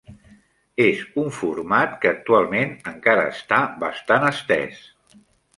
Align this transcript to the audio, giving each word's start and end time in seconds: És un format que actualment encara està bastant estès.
És 0.85 1.01
un 1.23 1.27
format 1.39 1.93
que 2.05 2.11
actualment 2.15 2.73
encara 2.93 3.29
està 3.37 3.61
bastant 3.85 4.27
estès. 4.31 4.83